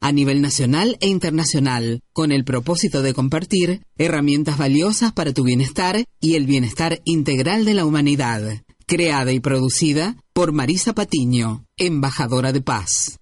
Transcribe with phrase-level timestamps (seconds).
[0.00, 6.04] a nivel nacional e internacional, con el propósito de compartir herramientas valiosas para tu bienestar
[6.20, 8.62] y el bienestar integral de la humanidad.
[8.86, 13.18] Creada y producida por Marisa Patiño, embajadora de paz.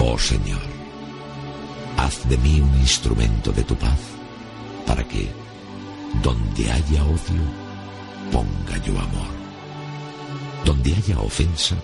[0.00, 0.60] Oh Señor,
[1.96, 3.98] haz de mí un instrumento de tu paz,
[4.86, 5.28] para que,
[6.22, 7.42] donde haya odio,
[8.30, 9.32] ponga yo amor.
[10.66, 11.76] Donde haya ofensa,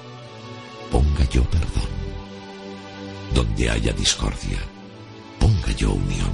[0.90, 1.88] ponga yo perdón.
[3.34, 4.58] Donde haya discordia,
[5.38, 6.32] ponga yo unión.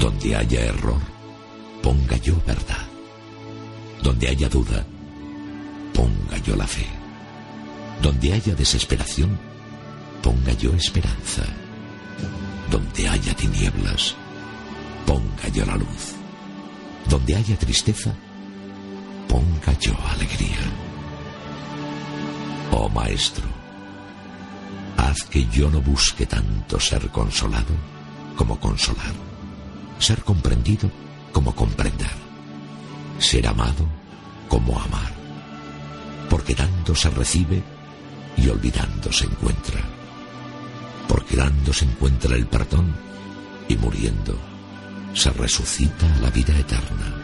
[0.00, 1.00] Donde haya error,
[1.82, 2.86] ponga yo verdad.
[4.02, 4.84] Donde haya duda,
[5.92, 6.86] ponga yo la fe.
[8.02, 9.38] Donde haya desesperación,
[10.22, 11.42] ponga yo esperanza.
[12.70, 14.14] Donde haya tinieblas,
[15.06, 16.14] ponga yo la luz.
[17.08, 18.14] Donde haya tristeza,
[19.28, 20.87] ponga yo alegría.
[22.70, 23.44] Oh Maestro,
[24.96, 27.74] haz que yo no busque tanto ser consolado
[28.36, 29.14] como consolar,
[29.98, 30.90] ser comprendido
[31.32, 32.10] como comprender,
[33.18, 33.86] ser amado
[34.48, 35.12] como amar,
[36.28, 37.62] porque dando se recibe
[38.36, 39.80] y olvidando se encuentra,
[41.08, 42.94] porque dando se encuentra el perdón
[43.68, 44.36] y muriendo
[45.14, 47.17] se resucita la vida eterna.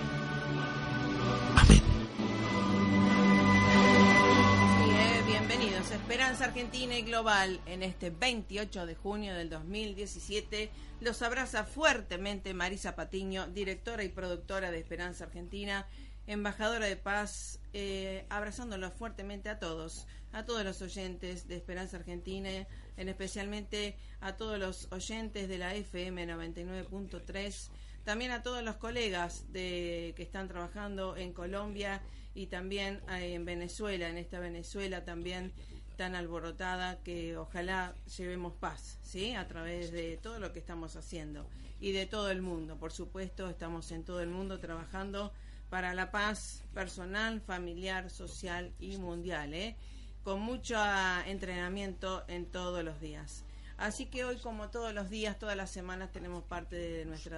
[6.44, 10.68] Argentina y Global en este 28 de junio del 2017.
[11.00, 15.86] Los abraza fuertemente Marisa Patiño, directora y productora de Esperanza Argentina,
[16.26, 22.50] embajadora de paz, eh, abrazándolos fuertemente a todos, a todos los oyentes de Esperanza Argentina,
[22.98, 27.70] en especialmente a todos los oyentes de la FM 99.3,
[28.04, 32.02] también a todos los colegas de, que están trabajando en Colombia
[32.34, 35.54] y también eh, en Venezuela, en esta Venezuela también
[35.96, 39.34] tan alborotada que ojalá llevemos paz, ¿sí?
[39.34, 41.46] A través de todo lo que estamos haciendo
[41.80, 42.76] y de todo el mundo.
[42.76, 45.32] Por supuesto, estamos en todo el mundo trabajando
[45.70, 49.76] para la paz personal, familiar, social y mundial, ¿eh?
[50.22, 50.76] Con mucho
[51.26, 53.44] entrenamiento en todos los días.
[53.76, 57.36] Así que hoy, como todos los días, todas las semanas, tenemos parte de nuestro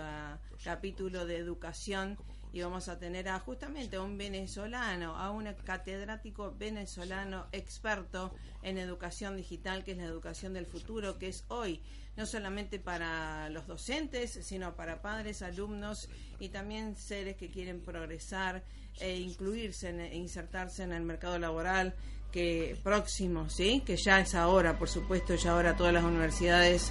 [0.63, 2.19] capítulo de educación
[2.53, 8.79] y vamos a tener a justamente a un venezolano, a un catedrático venezolano experto en
[8.79, 11.81] educación digital, que es la educación del futuro, que es hoy
[12.17, 16.09] no solamente para los docentes, sino para padres, alumnos
[16.41, 18.65] y también seres que quieren progresar
[18.99, 21.95] e incluirse e insertarse en el mercado laboral
[22.33, 23.83] que próximo, ¿sí?
[23.85, 26.91] Que ya es ahora, por supuesto, ya ahora todas las universidades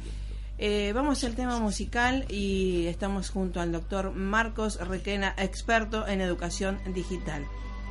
[0.62, 6.78] Eh, vamos al tema musical y estamos junto al doctor Marcos Requena, experto en educación
[6.92, 7.46] digital.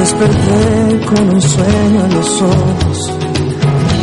[0.00, 2.98] Desperté con un sueño en los ojos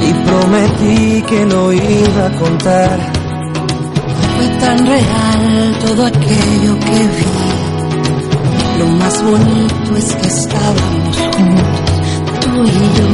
[0.07, 2.97] y prometí que lo iba a contar.
[4.35, 7.37] Fue tan real todo aquello que vi.
[8.79, 12.09] Lo más bonito es que estábamos juntos,
[12.41, 13.09] tú y yo.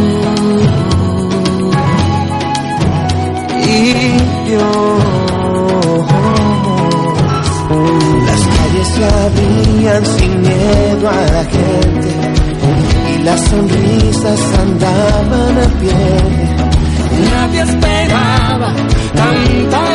[3.66, 4.70] Y yo.
[8.28, 12.23] Las calles se abrían sin miedo a la gente
[13.24, 15.94] las sonrisas andaban a pie.
[17.32, 18.76] Nadie esperaba
[19.16, 19.93] tanta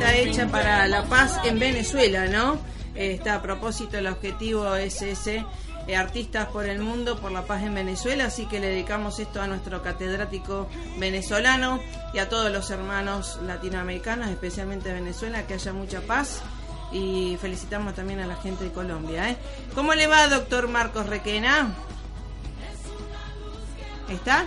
[0.00, 2.54] está hecha para la paz en Venezuela, ¿no?
[2.94, 5.44] Eh, Está a propósito, el objetivo es ese.
[5.86, 9.40] eh, artistas por el mundo, por la paz en Venezuela, así que le dedicamos esto
[9.42, 10.68] a nuestro catedrático
[10.98, 11.80] venezolano
[12.14, 16.42] y a todos los hermanos latinoamericanos, especialmente Venezuela, que haya mucha paz
[16.92, 19.30] y felicitamos también a la gente de Colombia.
[19.30, 19.36] ¿eh?
[19.74, 21.72] ¿Cómo le va, doctor Marcos Requena?
[24.08, 24.46] ¿Está?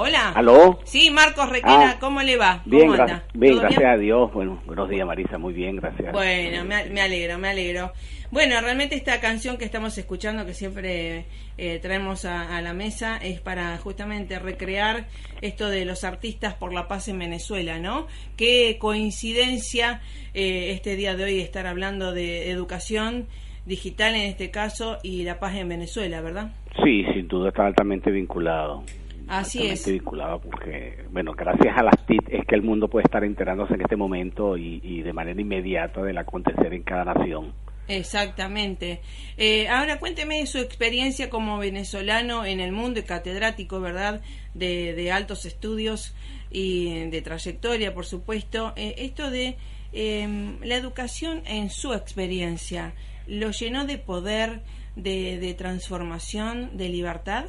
[0.00, 0.30] Hola.
[0.36, 0.78] ¿Aló?
[0.84, 2.62] Sí, Marcos Requena, Ah, ¿cómo le va?
[2.64, 3.24] Bien, ¿Cómo gra- anda?
[3.34, 4.32] bien, ¿Todo gracias a Dios.
[4.32, 6.12] Bueno, buenos días Marisa, muy bien, gracias.
[6.12, 7.92] Bueno, me, me alegro, me alegro.
[8.30, 11.24] Bueno, realmente esta canción que estamos escuchando, que siempre
[11.56, 15.08] eh, traemos a, a la mesa, es para justamente recrear
[15.40, 18.06] esto de los artistas por la paz en Venezuela, ¿no?
[18.36, 20.00] Qué coincidencia
[20.32, 23.26] eh, este día de hoy estar hablando de educación
[23.66, 26.52] digital en este caso y la paz en Venezuela, ¿verdad?
[26.84, 28.84] Sí, sin duda está altamente vinculado.
[29.28, 29.86] Así es.
[29.86, 33.82] vinculado porque, bueno, gracias a las TIC es que el mundo puede estar enterándose en
[33.82, 37.52] este momento y, y de manera inmediata del acontecer en cada nación.
[37.88, 39.00] Exactamente.
[39.38, 44.20] Eh, ahora cuénteme su experiencia como venezolano en el mundo y catedrático, ¿verdad?
[44.54, 46.14] De, de altos estudios
[46.50, 48.74] y de trayectoria, por supuesto.
[48.76, 49.56] Eh, esto de
[49.92, 52.92] eh, la educación en su experiencia,
[53.26, 54.60] ¿lo llenó de poder,
[54.96, 57.46] de, de transformación, de libertad?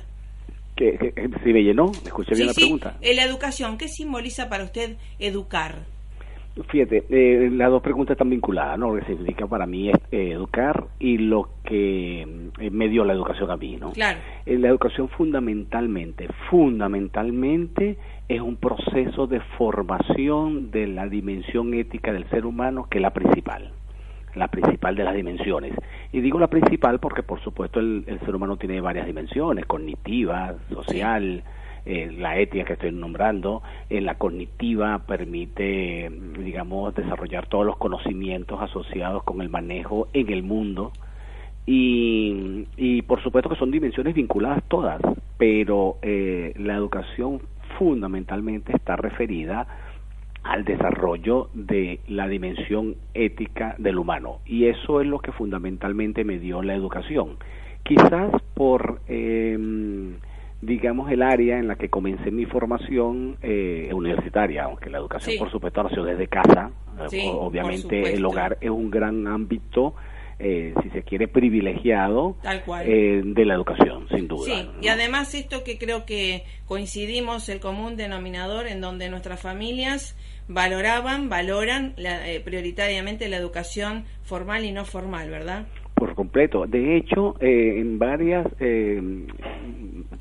[0.76, 2.02] ¿Qué, qué- qué- si me llenó?
[2.06, 2.98] ¿Escuché bien la sí, pregunta?
[3.02, 5.76] eh, la educación, ¿qué simboliza para usted educar?
[6.70, 8.94] Fíjate, eh, las dos preguntas están vinculadas, ¿no?
[8.94, 12.24] Lo que significa para mí es eh, educar y lo que
[12.60, 13.94] eh, me dio la educación a mí, ¿no?
[13.94, 14.20] Claro.
[14.46, 17.98] Eh, La educación fundamentalmente, fundamentalmente
[18.28, 23.14] es un proceso de formación de la dimensión ética del ser humano que es la
[23.14, 23.72] principal,
[24.36, 25.74] la principal de las dimensiones.
[26.12, 30.56] Y digo la principal porque por supuesto el, el ser humano tiene varias dimensiones, cognitiva,
[30.74, 31.44] social,
[31.86, 38.62] eh, la ética que estoy nombrando, eh, la cognitiva permite, digamos, desarrollar todos los conocimientos
[38.62, 40.92] asociados con el manejo en el mundo
[41.66, 45.02] y, y por supuesto que son dimensiones vinculadas todas,
[45.38, 47.42] pero eh, la educación
[47.78, 49.68] fundamentalmente está referida
[50.44, 56.40] al desarrollo de la dimensión ética del humano y eso es lo que fundamentalmente me
[56.40, 57.38] dio la educación.
[57.84, 59.58] Quizás por, eh,
[60.62, 65.40] digamos, el área en la que comencé mi formación eh, universitaria, aunque la educación, Sí.
[65.40, 66.72] por supuesto, nació desde casa.
[67.08, 69.94] Sí, obviamente el hogar es un gran ámbito,
[70.40, 72.86] eh, si se quiere, privilegiado Tal cual.
[72.88, 74.46] eh, de la educación, sin duda.
[74.46, 80.16] Sí, y además esto que creo que coincidimos el común denominador en donde nuestras familias
[80.48, 85.68] valoraban, valoran la- eh, prioritariamente la educación formal y no formal, ¿verdad?
[85.94, 86.66] Por completo.
[86.66, 89.02] De hecho, eh, en varias, eh,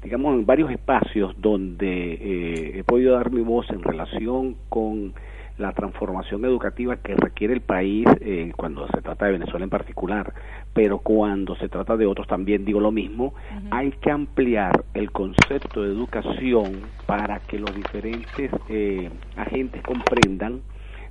[0.02, 5.14] digamos, en varios espacios donde eh, he podido dar mi voz en relación con
[5.58, 10.32] la transformación educativa que requiere el país eh, cuando se trata de Venezuela en particular,
[10.72, 13.34] pero cuando se trata de otros también digo lo mismo,
[13.70, 20.60] hay que ampliar el concepto de educación para que los diferentes eh, agentes comprendan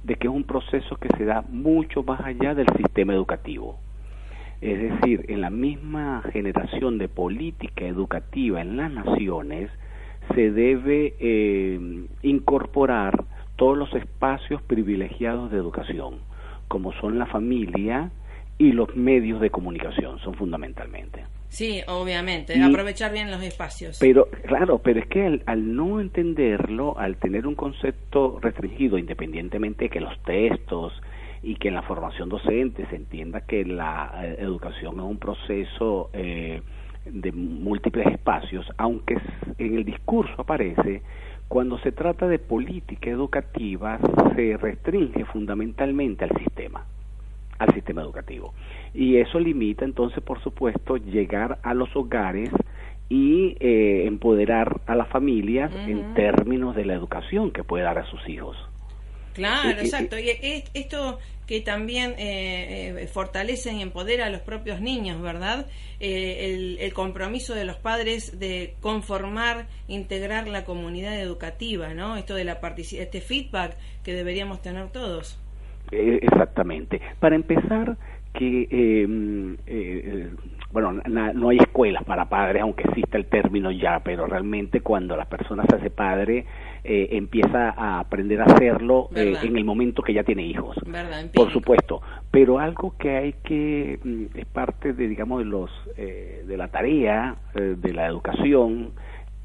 [0.03, 3.77] de que es un proceso que se da mucho más allá del sistema educativo.
[4.61, 9.69] Es decir, en la misma generación de política educativa en las naciones
[10.33, 13.25] se debe eh, incorporar
[13.57, 16.19] todos los espacios privilegiados de educación,
[16.67, 18.11] como son la familia
[18.57, 21.25] y los medios de comunicación, son fundamentalmente.
[21.49, 23.97] Sí, obviamente, aprovechar bien los espacios.
[23.99, 29.89] Pero, claro, pero es que al, no entenderlo, al tener un concepto restringido, independientemente de
[29.89, 30.93] que los textos
[31.41, 36.09] y que en la formación docente se entienda que la eh, educación es un proceso
[36.13, 36.61] eh,
[37.05, 39.17] de múltiples espacios, aunque
[39.57, 41.01] en el discurso aparece
[41.47, 43.99] cuando se trata de política educativa
[44.35, 46.85] se restringe fundamentalmente al sistema,
[47.57, 48.53] al sistema educativo.
[48.93, 52.51] Y eso limita entonces, por supuesto, llegar a los hogares
[53.09, 58.05] y eh, empoderar a las familias en términos de la educación que puede dar a
[58.05, 58.57] sus hijos.
[59.37, 60.17] Claro, exacto.
[60.17, 60.31] Y
[60.73, 65.67] esto que también eh, eh, fortalece y empodera a los propios niños, ¿verdad?
[65.99, 72.17] Eh, el, compromiso de los padres de conformar, integrar la comunidad educativa, ¿no?
[72.17, 75.39] Esto de la este feedback que deberíamos tener todos.
[75.91, 76.99] Exactamente.
[77.19, 77.95] Para empezar,
[78.33, 79.55] que em,
[80.71, 85.25] bueno, no hay escuelas para padres, aunque exista el término ya, pero realmente cuando la
[85.25, 86.45] persona se hace padre,
[86.89, 90.77] eh, empieza a aprender a hacerlo eh, en el momento que ya tiene hijos.
[91.33, 92.01] Por supuesto,
[92.31, 96.69] pero algo que hay que, mm, es parte de, digamos, de, los, eh, de la
[96.69, 98.91] tarea de la educación,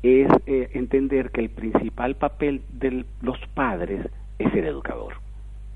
[0.04, 4.06] es entender que el principal papel de los padres
[4.38, 5.21] es el educador.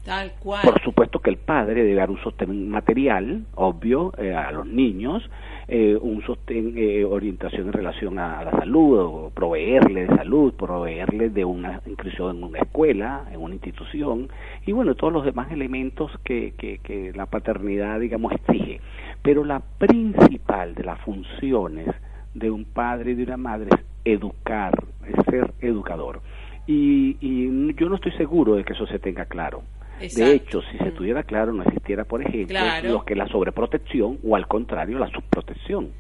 [0.06, 0.62] Tal cual.
[0.62, 5.28] Por supuesto que el padre debe dar un sostén material, obvio, a los niños,
[5.66, 11.30] eh, un sostén, eh, orientación en relación a, la salud, o proveerle de salud, proveerle
[11.30, 14.28] de una inscripción en una escuela, en una institución,
[14.64, 18.80] y bueno, todos los demás elementos que, que, que la paternidad, digamos, exige.
[19.22, 21.88] Pero la principal de las funciones
[22.32, 24.72] de un padre y de una madre es educar,
[25.04, 26.20] es ser educador.
[26.68, 29.62] Y, y yo no estoy seguro de que eso se tenga claro.
[30.00, 30.94] De hecho, si se mm.
[30.94, 35.92] tuviera claro, no existiera, por ejemplo, lo que la sobreprotección o al contrario, la subprotección.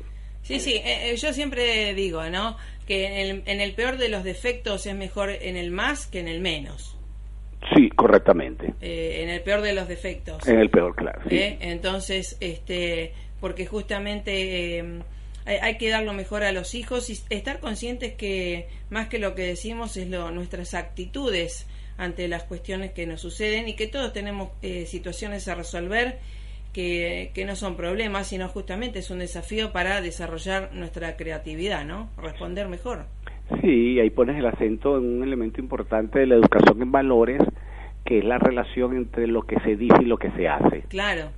[0.42, 2.56] Sí, sí, eh, eh, yo siempre digo, ¿no?
[2.86, 6.20] Que en el, en el peor de los defectos es mejor en el más que
[6.20, 6.96] en el menos.
[7.74, 8.74] Sí, correctamente.
[8.80, 10.46] Eh, en el peor de los defectos.
[10.46, 11.20] En el peor, claro.
[11.28, 14.84] Entonces, este, porque justamente
[15.46, 19.18] hay, hay, que dar lo mejor a los hijos y estar conscientes que más que
[19.18, 21.66] lo que decimos es lo, nuestras actitudes
[21.98, 26.18] ante las cuestiones que nos suceden y que todos tenemos eh, situaciones a resolver
[26.72, 32.10] que, que, no son problemas, sino justamente es un desafío para desarrollar nuestra creatividad, ¿no?
[32.18, 33.06] Responder mejor.
[33.62, 37.40] Sí, ahí pones el acento en un elemento importante de la educación en valores,
[38.04, 40.82] que es la relación entre lo que se dice y lo que se hace.
[40.88, 41.30] Claro.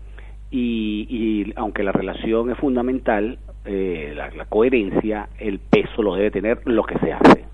[0.51, 6.31] Y, y aunque la relación es fundamental, eh, la, la coherencia, el peso lo debe
[6.31, 7.45] tener lo que se hace,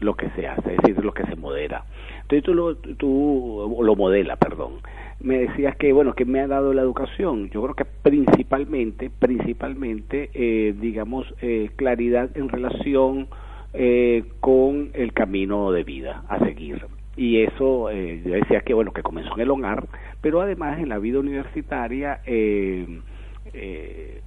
[0.00, 1.84] lo que se hace, es decir, lo que se modera.
[2.22, 4.74] Entonces tú lo, tú lo modela, perdón.
[5.20, 7.48] Me decías que, bueno, que me ha dado la educación.
[7.50, 13.28] Yo creo que principalmente, principalmente, eh, digamos, eh, claridad en relación
[13.72, 16.84] eh, con el camino de vida a seguir.
[17.16, 19.86] Y eso, eh, yo decía que, bueno, que comenzó en el hogar,
[20.20, 23.00] pero además en la vida universitaria, eh,
[23.52, 24.20] eh,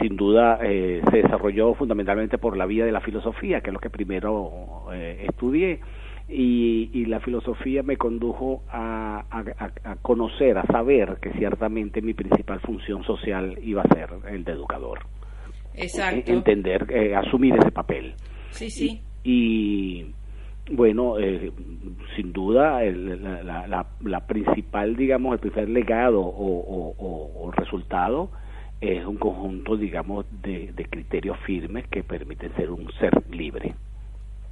[0.00, 3.80] sin duda eh, se desarrolló fundamentalmente por la vía de la filosofía, que es lo
[3.80, 5.80] que primero eh, estudié
[6.32, 9.24] y, la filosofía me condujo a,
[10.02, 15.00] conocer, a saber que ciertamente mi principal función social iba a ser el de educador.
[15.74, 16.30] Exacto.
[16.30, 18.14] Entender, eh, asumir ese papel.
[18.50, 19.00] Sí, sí.
[19.24, 20.06] Y,
[20.70, 21.50] bueno, eh,
[22.14, 28.30] sin duda la, principal, digamos, el primer legado o, resultado
[28.80, 33.74] es un conjunto, digamos, de criterios firmes que permiten ser un ser libre.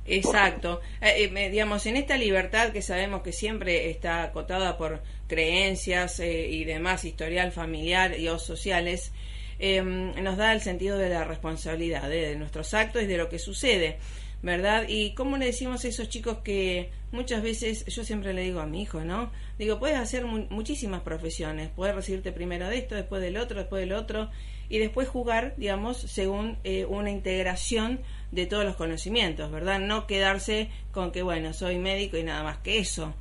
[0.09, 0.81] Exacto.
[1.01, 6.49] Eh, eh digamos, en esta libertad que sabemos que siempre está acotada por creencias eh,
[6.49, 9.13] y demás, historial familiar y o sociales,
[9.61, 13.99] nos da el sentido de la responsabilidad de nuestros actos y de lo que sucede.
[14.43, 14.85] ¿Verdad?
[14.89, 18.67] Y cómo le decimos a esos chicos que muchas veces, yo siempre le digo a
[18.67, 19.31] mi hijo, ¿no?
[19.59, 23.93] Digo, puedes hacer muchísimas profesiones, puedes recibirte primero de esto, después del otro, después del
[23.93, 24.31] otro,
[24.69, 29.81] y después jugar, digamos, según eh, una integración de todos los conocimientos, ¿verdad?
[29.81, 33.15] No quedarse con que, bueno, soy médico y nada más que eso.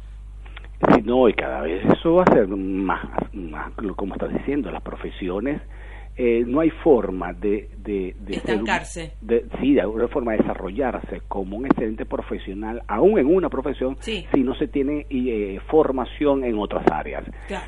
[0.93, 4.83] Sí, no, y cada vez eso va a ser más, más como estás diciendo, las
[4.83, 5.61] profesiones
[6.17, 9.13] eh, no hay forma de, de, estancarse.
[9.61, 14.25] sí, de alguna forma de desarrollarse como un excelente profesional, aún en una profesión, si
[14.37, 17.23] no se tiene eh, formación en otras áreas.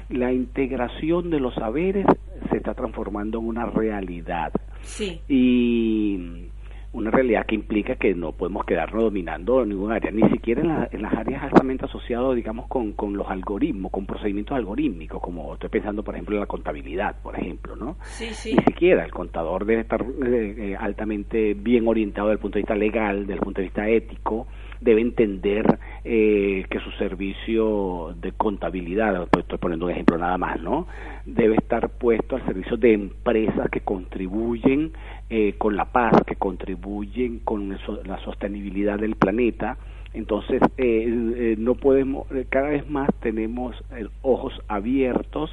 [0.09, 2.05] La integración de los saberes
[2.49, 4.51] se está transformando en una realidad.
[4.81, 5.21] Sí.
[5.27, 6.48] Y
[6.91, 11.13] una realidad que implica que no podemos quedarnos dominando ningún área, ni siquiera en, las
[11.13, 16.15] áreas altamente asociadas, digamos, con, con, los algoritmos, con procedimientos algorítmicos, como estoy pensando, por
[16.15, 17.97] ejemplo, en la contabilidad, por ejemplo, ¿no?
[18.01, 18.55] Sí, sí.
[18.55, 22.61] Ni siquiera el contador debe estar eh, eh, altamente bien orientado desde el punto de
[22.61, 24.47] vista legal, desde el punto de vista ético,
[24.81, 25.79] debe entender
[26.11, 30.87] eh, que su servicio de contabilidad, pues, estoy poniendo un ejemplo nada más, ¿no?
[31.27, 34.91] Debe estar puesto al servicio de empresas que contribuyen
[35.29, 39.77] eh, con la paz, que contribuyen con la sostenibilidad del planeta.
[40.15, 43.75] Entonces, eh, no podemos, cada vez más tenemos
[44.23, 45.51] ojos abiertos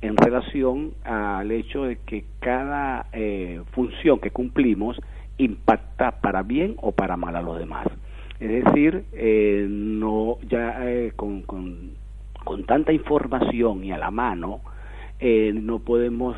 [0.00, 3.04] en relación al hecho de que cada
[3.72, 4.98] función que cumplimos
[5.36, 7.88] impacta para bien o para mal a los demás.
[8.40, 11.96] Es decir, eh, no ya eh, con, con,
[12.66, 14.60] tanta información y a la mano,
[15.20, 16.36] eh, no podemos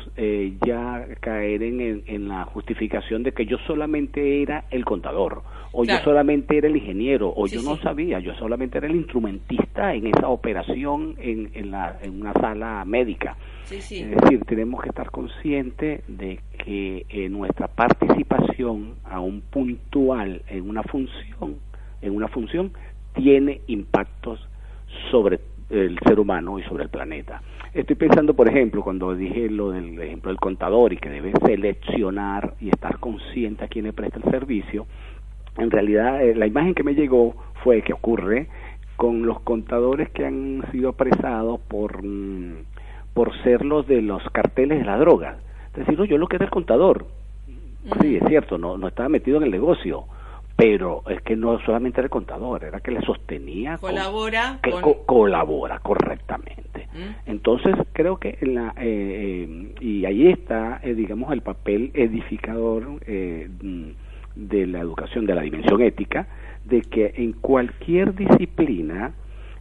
[0.65, 5.95] ya caer en, en, la justificación de que yo solamente era el contador, o yo
[6.03, 10.27] solamente era el ingeniero, o yo no sabía, yo solamente era el instrumentista en esa
[10.27, 13.37] operación en, en, la, en una sala médica.
[13.69, 20.83] es decir, tenemos que estar conscientes de que nuestra participación a un puntual en una
[20.83, 21.59] función
[22.01, 22.71] en una función
[23.13, 24.39] tiene impactos
[25.09, 25.39] sobre
[25.69, 27.41] el ser humano y sobre el planeta.
[27.73, 32.55] Estoy pensando, por ejemplo, cuando dije lo del ejemplo del contador y que debe seleccionar
[32.59, 34.85] y estar consciente a quién le presta el servicio,
[35.57, 38.47] en realidad eh, la imagen que me llegó fue que ocurre
[38.97, 42.65] con los contadores que han sido apresados por, mm,
[43.13, 45.37] por ser los de los carteles de la droga.
[45.71, 47.05] Es decir, no, yo lo que era el contador.
[48.01, 50.05] Sí, es cierto, no, no estaba metido en el negocio,
[50.61, 53.79] pero es que no solamente era el contador, era que le sostenía.
[53.79, 54.59] Colabora.
[54.61, 54.71] que
[55.07, 56.87] colabora correctamente.
[56.93, 57.31] ¿Mm?
[57.31, 64.67] Entonces creo que la, eh, eh, y ahí está, eh, digamos, el papel edificador de
[64.67, 66.27] la educación, de la dimensión ética,
[66.65, 69.13] de que en cualquier disciplina,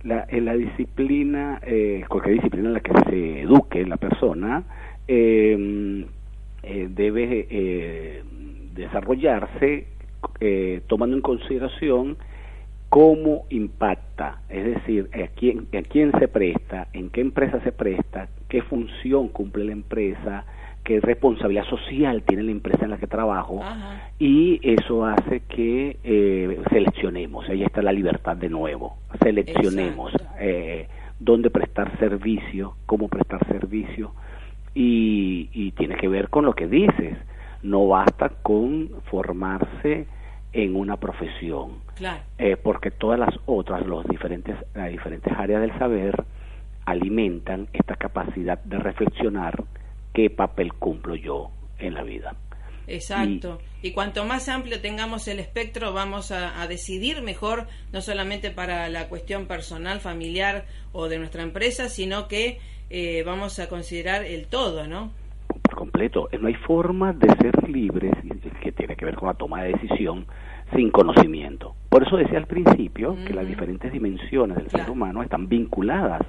[0.02, 1.62] la, en la disciplina,
[2.08, 4.64] cualquier disciplina en la que se eduque la persona,
[5.06, 5.72] debe
[8.74, 9.86] desarrollarse
[10.40, 12.16] eh, tomando en consideración
[12.90, 18.28] cómo impacta, es decir, a quién, a quién se presta, en qué empresa se presta,
[18.48, 20.44] qué función cumple la empresa,
[20.82, 23.60] qué responsabilidad social tiene la empresa en la que trabajo
[24.18, 30.88] y eso hace que eh, seleccionemos, ahí está la libertad de nuevo, seleccionemos eh,
[31.20, 34.12] dónde prestar servicio, cómo prestar servicio
[34.74, 37.16] y, y tiene que ver con lo que dices,
[37.62, 40.06] no basta con formarse
[40.52, 41.82] en una profesión,
[42.38, 46.24] eh, porque todas las otras, los diferentes, las diferentes áreas del saber
[46.86, 49.64] alimentan esta capacidad de reflexionar
[50.12, 52.34] qué papel cumplo yo en la vida.
[52.88, 53.60] Exacto.
[53.82, 59.08] Y, cuanto más amplio tengamos el espectro, vamos a, decidir mejor, no solamente para la
[59.08, 62.58] cuestión personal, familiar o de nuestra empresa, sino que
[62.90, 65.12] eh, vamos a considerar el todo, ¿no?
[65.74, 66.28] Completo.
[66.40, 68.12] No hay forma de ser libres,
[68.60, 70.26] que tiene que ver con la toma de decisión,
[70.74, 71.74] sin conocimiento.
[71.88, 76.22] Por eso decía al principio que las diferentes dimensiones del ser humano están vinculadas,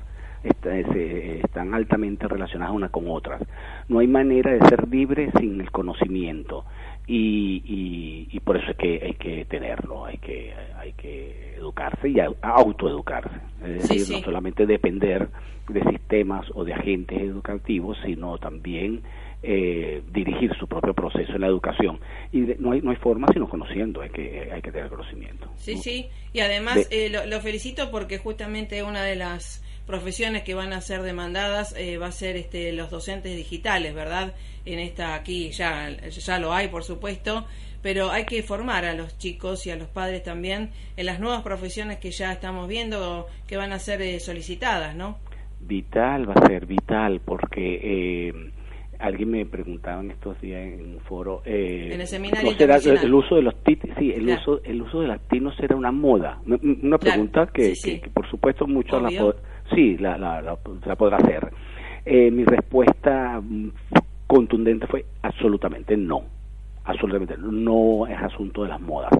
[0.44, 3.42] están altamente relacionadas una con otras.
[3.88, 6.66] No hay manera de ser libre sin el conocimiento.
[7.08, 12.18] Y, y, por eso es que hay que tenerlo, hay que, hay que educarse y
[12.42, 13.36] autoeducarse.
[13.66, 15.28] Es decir, no solamente depender
[15.68, 19.02] de sistemas o de agentes educativos, sino también
[19.44, 22.00] eh, dirigir su propio proceso en la educación.
[22.32, 25.50] Y no, hay, no hay forma sino conociendo, hay que, hay que tener conocimiento.
[25.56, 30.74] Sí, sí, y además eh, lo, felicito porque justamente una de las profesiones que van
[30.74, 34.36] a ser demandadas eh, va a ser este, los docentes digitales, ¿verdad?
[34.64, 37.48] En esta aquí ya, ya lo hay, por supuesto,
[37.82, 41.42] pero hay que formar a los chicos y a los padres también en las nuevas
[41.42, 45.18] profesiones que ya estamos viendo que van a ser solicitadas, ¿no?
[45.62, 48.52] Vital, va a ser vital, porque
[49.02, 53.36] alguien me preguntaba en estos días en un foro eh, en el seminario el, uso
[53.36, 56.40] de los TIC sí el uso el uso de las TIC no será una moda.
[56.46, 57.74] Una pregunta que,
[58.14, 59.10] por supuesto muchos la
[59.74, 61.52] sí la, la, podrá hacer.
[62.06, 63.42] Eh, mi respuesta
[64.28, 66.24] contundente fue absolutamente no.
[66.84, 69.12] Absolutamente no es asunto de las modas.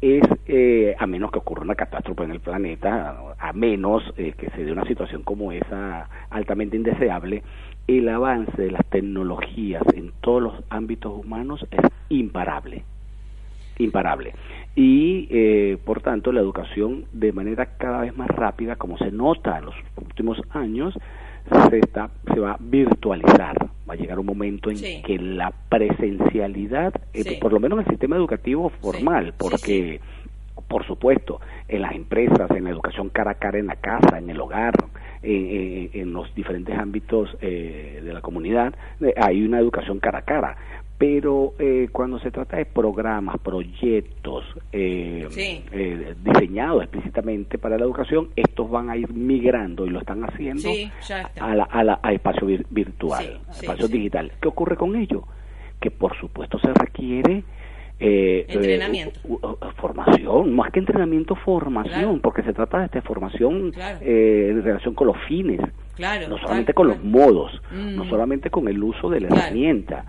[0.00, 4.48] Es eh, a menos que ocurra una catástrofe en el planeta, a menos eh, que
[4.50, 7.42] se dé una situación como esa altamente indeseable,
[7.88, 12.84] el avance de las tecnologías en todos los ámbitos humanos es imparable,
[13.78, 14.34] imparable.
[14.76, 19.58] Y eh, por tanto la educación de manera cada vez más rápida, como se nota
[19.58, 20.94] en los últimos años,
[21.70, 23.56] se, está, se va a virtualizar.
[23.88, 27.90] Va a llegar un momento en que la presencialidad, eh, por lo menos en el
[27.90, 30.00] sistema educativo formal, porque,
[30.68, 34.28] por supuesto, en las empresas, en la educación cara a cara en la casa, en
[34.28, 34.74] el hogar,
[35.22, 40.56] en los diferentes ámbitos eh, de la comunidad, eh, hay una educación cara a cara
[40.98, 45.28] pero eh, cuando se trata de programas, proyectos eh,
[45.72, 50.68] eh, diseñados explícitamente para la educación, estos van a ir migrando y lo están haciendo
[51.40, 54.32] a la, a la, espacio virtual, espacio digital.
[54.42, 55.22] ¿Qué ocurre con ello?
[55.80, 57.44] Que por supuesto se requiere
[58.00, 59.20] eh, entrenamiento.
[59.76, 65.16] formación, más que entrenamiento, formación, porque se trata de esta formación en relación con los
[65.26, 65.60] fines
[65.98, 68.08] no solamente con los modos, no mm.
[68.08, 70.04] solamente con el uso de la herramienta,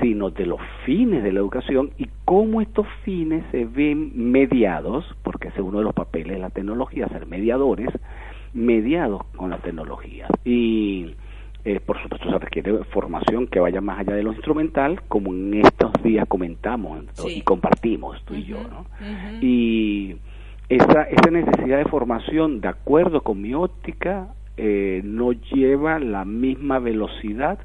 [0.00, 5.48] sino de los fines de la educación y cómo estos fines se ven mediados, porque
[5.48, 7.90] ese es uno de los papeles de la tecnología, ser mediadores,
[8.54, 10.26] mediados con la tecnología.
[10.44, 11.14] Y
[11.64, 15.54] eh, por supuesto se requiere formación que vaya más allá de lo instrumental, como en
[15.54, 18.86] estos días comentamos y compartimos tú y yo, ¿no?
[19.40, 20.16] Y
[20.68, 26.78] esa, esa necesidad de formación, de acuerdo con mi óptica, eh, no lleva la misma
[26.78, 27.58] velocidad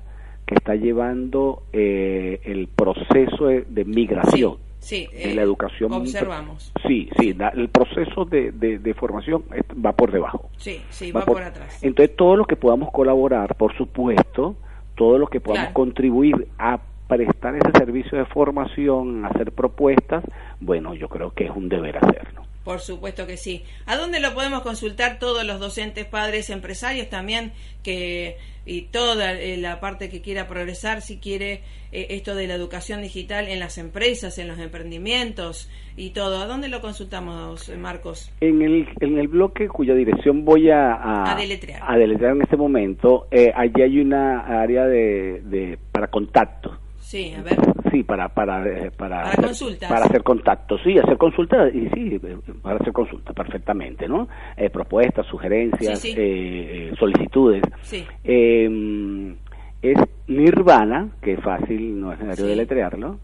[0.46, 4.58] que está llevando eh, el proceso de, migración
[4.92, 5.92] la eh, educación.
[5.94, 6.72] Observamos.
[6.88, 9.44] Sí, sí, el proceso de, de, formación
[9.84, 10.50] va por debajo.
[10.58, 11.84] Sí, sí, va, por, atrás.
[11.84, 14.56] Entonces, todo lo que podamos colaborar, por supuesto,
[14.96, 20.24] todo lo que podamos contribuir a prestar ese servicio de formación, hacer propuestas,
[20.60, 22.45] bueno, yo creo que es un deber hacerlo.
[22.66, 23.64] Por supuesto que sí.
[23.86, 29.58] ¿A dónde lo podemos consultar todos los docentes, padres, empresarios también que y toda eh,
[29.58, 33.78] la parte que quiera progresar, si quiere eh, esto de la educación digital en las
[33.78, 36.42] empresas, en los emprendimientos y todo?
[36.42, 38.32] ¿A dónde lo consultamos, eh, Marcos?
[38.42, 41.84] En el, en el bloque cuya dirección voy a, a, deletrear.
[41.88, 47.44] a deletrear en este momento, allí hay una área de, de para contacto Sí, a
[47.44, 47.60] ver.
[47.96, 49.90] Sí, para para eh, para para, consultas.
[49.90, 52.20] para hacer contactos, sí, hacer consultas y sí,
[52.62, 54.28] para hacer consultas perfectamente, ¿no?
[54.58, 57.64] Eh, propuestas, sugerencias, Eh, solicitudes.
[57.84, 58.04] Sí.
[58.26, 59.38] Em,
[59.82, 63.18] es Nirvana, que es fácil, no es necesario deletrearlo.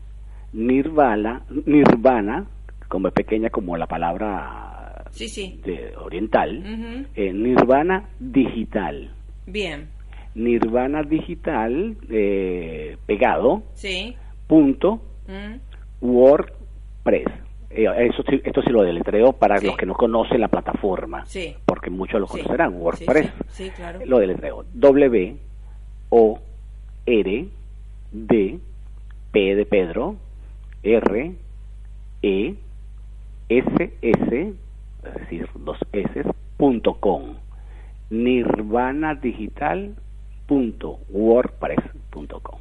[0.54, 2.46] Nirvana, Nirvana,
[2.88, 5.60] como es pequeña como la palabra sí, sí.
[5.66, 9.12] De oriental, eh, Nirvana digital.
[9.46, 9.90] Bien
[10.34, 14.16] Nirvana Digital eh, pegado sí.
[14.52, 16.06] Punto mm.
[16.06, 17.28] WordPress.
[17.70, 21.56] Eh, eso, esto sí lo deletreo para los que no conocen la plataforma, sí.
[21.66, 22.74] porque muchos lo conocerán.
[22.74, 23.32] WordPress.
[23.78, 24.02] Claro.
[24.06, 24.66] Lo deletreo.
[24.74, 25.38] W
[26.10, 26.42] O
[27.06, 27.48] R
[28.12, 28.60] D
[29.32, 30.18] P de Pedro
[30.84, 31.36] R
[32.22, 32.56] E
[33.48, 34.54] S S
[35.04, 36.24] es decir, dos S
[36.58, 37.36] punto com.
[38.10, 39.96] Nirvana Digital
[41.10, 42.60] wordpress.com.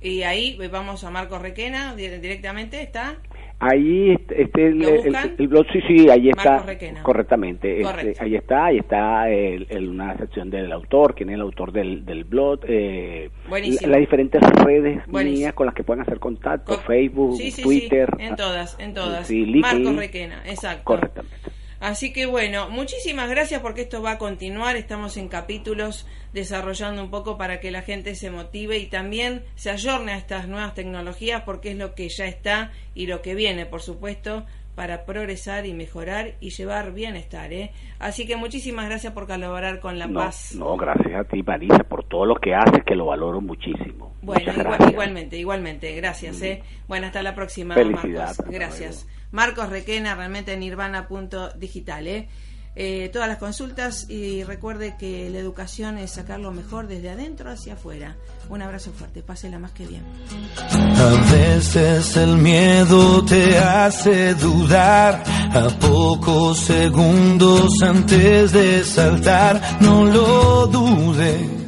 [0.00, 3.16] Y ahí vamos a Marco Requena directamente, ¿está?
[3.60, 6.64] Ahí este, el, blog, sí, sí, ahí está.
[7.02, 7.80] Correctamente.
[7.80, 12.04] Este, ahí está, ahí está el, una sección del autor, quién es el autor del,
[12.04, 18.08] del blog, eh, las diferentes redes mías con las que pueden hacer contacto, Facebook, Twitter.
[18.20, 19.28] En todas, en todas.
[19.28, 20.84] Marco Requena, exacto.
[20.84, 21.57] Correctamente.
[21.80, 24.76] Así que bueno, muchísimas gracias porque esto va a continuar.
[24.76, 29.70] Estamos en capítulos desarrollando un poco para que la gente se motive y también se
[29.70, 33.64] ayorne a estas nuevas tecnologías porque es lo que ya está y lo que viene,
[33.64, 34.44] por supuesto,
[34.78, 37.52] para progresar y mejorar y llevar bienestar.
[37.52, 37.72] ¿eh?
[37.98, 40.54] Así que muchísimas gracias por colaborar con La Paz.
[40.54, 44.14] No, gracias a ti, Marisa, por todo lo que haces, que lo valoro muchísimo.
[44.22, 44.52] Bueno,
[44.88, 45.94] igualmente, igualmente.
[45.96, 46.42] Gracias.
[46.42, 46.62] ¿eh?
[46.86, 48.40] Bueno, hasta la próxima, Marcos.
[48.48, 49.06] Gracias.
[49.30, 52.06] Marcos Requena, realmente nirvana.digital.
[52.06, 52.28] ¿eh?
[52.74, 53.10] ¿eh?
[53.12, 57.74] todas las consultas y recuerde que la educación es sacar lo mejor desde adentro hacia
[57.74, 58.16] afuera.
[58.48, 60.02] Un abrazo fuerte, pásela más que bien.
[60.96, 70.66] A veces el miedo te hace dudar, a pocos segundos antes de saltar, no lo
[70.68, 71.67] dudes